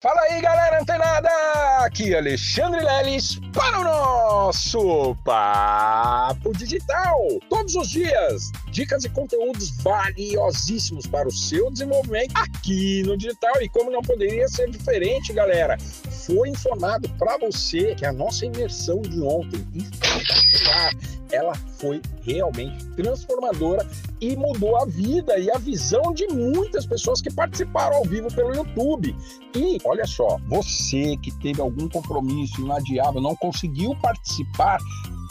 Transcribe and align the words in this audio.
Fala 0.00 0.20
aí, 0.30 0.40
galera 0.40 0.80
antenada! 0.80 1.28
Aqui 1.80 2.14
é 2.14 2.18
Alexandre 2.18 2.80
Leles 2.80 3.40
para 3.52 3.80
o 3.80 3.82
nosso 3.82 5.16
Papo 5.24 6.56
Digital. 6.56 7.18
Todos 7.50 7.74
os 7.74 7.90
dias, 7.90 8.52
dicas 8.70 9.04
e 9.04 9.08
conteúdos 9.08 9.76
valiosíssimos 9.82 11.04
para 11.08 11.26
o 11.26 11.32
seu 11.32 11.68
desenvolvimento 11.72 12.32
aqui 12.36 13.02
no 13.02 13.16
digital. 13.16 13.60
E 13.60 13.68
como 13.68 13.90
não 13.90 14.00
poderia 14.00 14.46
ser 14.46 14.70
diferente, 14.70 15.32
galera, 15.32 15.76
foi 16.28 16.50
informado 16.50 17.08
para 17.18 17.38
você 17.38 17.94
que 17.94 18.04
a 18.04 18.12
nossa 18.12 18.44
imersão 18.44 19.00
de 19.00 19.18
ontem 19.22 19.66
espetacular 19.74 20.92
ela 21.32 21.54
foi 21.78 22.02
realmente 22.22 22.84
transformadora 22.88 23.86
e 24.20 24.36
mudou 24.36 24.76
a 24.76 24.84
vida 24.84 25.38
e 25.38 25.50
a 25.50 25.56
visão 25.56 26.12
de 26.12 26.26
muitas 26.26 26.84
pessoas 26.84 27.22
que 27.22 27.32
participaram 27.32 27.96
ao 27.96 28.04
vivo 28.04 28.28
pelo 28.34 28.54
YouTube. 28.54 29.16
E 29.54 29.78
olha 29.84 30.06
só, 30.06 30.38
você 30.48 31.16
que 31.18 31.30
teve 31.38 31.60
algum 31.60 31.88
compromisso 31.88 32.60
inadiável, 32.60 33.20
não 33.20 33.34
conseguiu 33.36 33.94
participar, 34.00 34.78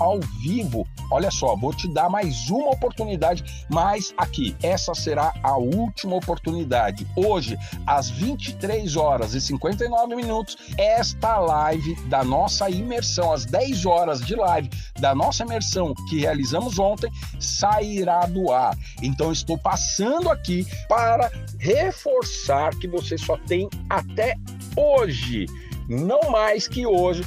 ao 0.00 0.20
vivo. 0.40 0.86
Olha 1.10 1.30
só, 1.30 1.54
vou 1.54 1.72
te 1.72 1.88
dar 1.88 2.08
mais 2.08 2.50
uma 2.50 2.70
oportunidade, 2.70 3.44
mas 3.68 4.12
aqui, 4.16 4.56
essa 4.62 4.94
será 4.94 5.32
a 5.42 5.56
última 5.56 6.16
oportunidade. 6.16 7.06
Hoje, 7.16 7.56
às 7.86 8.10
23 8.10 8.96
horas 8.96 9.34
e 9.34 9.40
59 9.40 10.16
minutos, 10.16 10.56
esta 10.76 11.38
live 11.38 11.94
da 12.06 12.24
nossa 12.24 12.68
imersão, 12.68 13.32
às 13.32 13.44
10 13.44 13.86
horas 13.86 14.20
de 14.20 14.34
live 14.34 14.68
da 14.98 15.14
nossa 15.14 15.44
imersão 15.44 15.94
que 16.08 16.20
realizamos 16.20 16.78
ontem, 16.78 17.10
sairá 17.38 18.26
do 18.26 18.52
ar. 18.52 18.76
Então, 19.02 19.30
estou 19.30 19.56
passando 19.58 20.30
aqui 20.30 20.66
para 20.88 21.30
reforçar 21.58 22.70
que 22.76 22.88
você 22.88 23.16
só 23.16 23.36
tem 23.46 23.68
até 23.88 24.36
hoje 24.76 25.46
não 25.88 26.30
mais 26.30 26.66
que 26.66 26.86
hoje, 26.86 27.24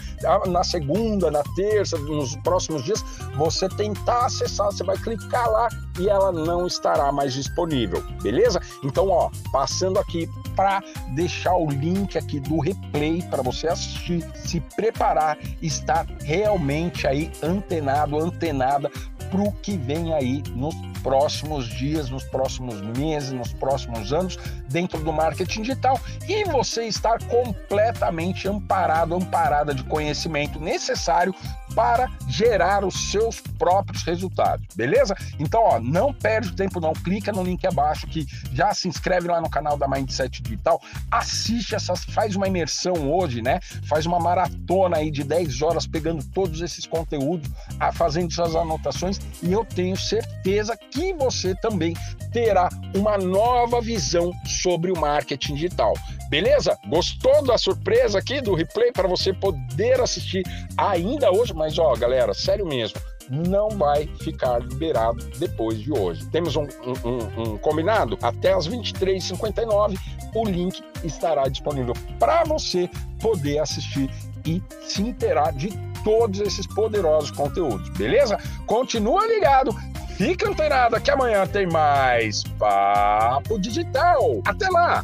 na 0.48 0.64
segunda, 0.64 1.32
na 1.32 1.44
terça, 1.56 1.98
nos 1.98 2.36
próximos 2.38 2.84
dias, 2.84 3.04
você 3.36 3.70
tentar 3.70 4.26
acessar, 4.26 4.68
você 4.68 4.84
vai 4.84 4.98
clicar 4.98 5.50
lá 5.50 5.70
e 6.00 6.10
ela 6.10 6.32
não 6.32 6.66
estará 6.66 7.12
mais 7.12 7.34
disponível, 7.34 8.04
beleza? 8.22 8.62
Então, 8.84 9.10
ó, 9.10 9.30
passando 9.52 10.00
aqui 10.00 10.30
para 10.56 10.82
deixar 11.16 11.56
o 11.56 11.70
link 11.70 12.18
aqui 12.18 12.40
do 12.40 12.60
replay 12.60 13.22
para 13.24 13.42
você 13.42 13.68
assistir, 13.68 14.26
se 14.36 14.60
preparar, 14.76 15.38
estar 15.62 16.06
realmente 16.24 17.08
aí 17.08 17.32
antenado, 17.44 18.18
antenada 18.18 18.90
para 19.30 19.42
o 19.42 19.52
que 19.52 19.78
vem 19.78 20.14
aí 20.14 20.42
nos 20.56 20.76
próximos 21.02 21.68
dias, 21.68 22.10
nos 22.10 22.24
próximos 22.24 22.82
meses, 22.98 23.32
nos 23.32 23.54
próximos 23.54 24.14
anos 24.14 24.38
dentro 24.68 25.00
do 25.00 25.12
marketing 25.12 25.62
digital 25.62 26.00
e 26.28 26.44
você 26.46 26.86
estar 26.86 27.22
completamente 27.24 28.48
amparado, 28.48 29.16
amparada 29.16 29.74
de 29.74 29.84
conhecimento 29.84 30.60
necessário 30.60 31.34
para 31.76 32.10
gerar 32.28 32.84
os 32.84 33.12
seus 33.12 33.40
próprios 33.40 34.04
resultados, 34.04 34.66
beleza? 34.76 35.16
Então, 35.40 35.62
ó, 35.62 35.80
não 35.80 36.14
perde 36.14 36.52
tempo 36.54 36.80
não, 36.80 36.94
clica 36.94 37.32
no 37.32 37.44
link 37.44 37.66
abaixo 37.66 38.08
que 38.08 38.26
já 38.54 38.74
se 38.74 38.88
inscreve 38.88 39.28
lá 39.28 39.40
no 39.40 39.50
canal 39.50 39.78
da 39.78 39.88
Mindset 39.88 40.42
Digital, 40.42 40.82
assiste 41.12 41.76
essas, 41.76 42.04
faz 42.06 42.36
uma 42.36 42.48
imersão 42.48 43.12
hoje, 43.12 43.42
né? 43.42 43.60
Faz 43.88 44.06
uma 44.06 44.20
maratona 44.20 44.98
aí 44.98 45.12
de 45.12 45.24
10 45.24 45.62
horas 45.62 45.86
pegando 45.86 46.24
todos 46.34 46.62
esses 46.62 46.86
conteúdos, 46.86 47.50
fazendo 47.94 48.32
suas 48.34 48.56
anotações 48.56 49.20
e 49.42 49.52
eu 49.52 49.64
tenho 49.64 49.96
certeza 49.96 50.76
que 50.76 50.89
você 51.18 51.56
também 51.56 51.94
terá 52.32 52.70
uma 52.96 53.18
nova 53.18 53.82
visão 53.82 54.32
sobre 54.46 54.92
o 54.92 55.00
marketing 55.00 55.56
digital. 55.56 55.94
Beleza? 56.30 56.78
Gostou 56.88 57.44
da 57.44 57.58
surpresa 57.58 58.20
aqui 58.20 58.40
do 58.42 58.54
replay 58.54 58.92
para 58.92 59.08
você 59.08 59.34
poder 59.34 60.00
assistir 60.00 60.44
ainda 60.78 61.32
hoje? 61.32 61.54
Mas 61.54 61.80
ó, 61.80 61.96
galera, 61.96 62.34
sério 62.34 62.68
mesmo, 62.68 63.00
não 63.30 63.70
vai 63.70 64.08
ficar 64.22 64.60
liberado 64.60 65.24
depois 65.38 65.80
de 65.80 65.92
hoje. 65.92 66.26
Temos 66.30 66.56
um, 66.56 66.64
um, 66.64 67.42
um 67.42 67.58
combinado? 67.58 68.18
Até 68.22 68.54
as 68.54 68.68
23h59 68.68 69.98
o 70.36 70.46
link 70.46 70.84
estará 71.04 71.48
disponível 71.48 71.94
para 72.20 72.44
você 72.44 72.90
poder 73.20 73.60
assistir 73.60 74.10
e 74.46 74.62
se 74.82 75.02
inteirar 75.02 75.52
de 75.54 75.70
todos 76.04 76.40
esses 76.40 76.66
poderosos 76.66 77.32
conteúdos, 77.32 77.90
beleza? 77.90 78.38
Continua 78.66 79.26
ligado, 79.28 79.76
fica 80.20 80.50
antenado 80.50 81.00
que 81.00 81.10
amanhã 81.10 81.48
tem 81.48 81.66
mais 81.66 82.44
Papo 82.60 83.58
Digital. 83.58 84.42
Até 84.46 84.68
lá! 84.68 84.98